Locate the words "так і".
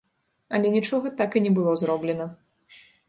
1.19-1.43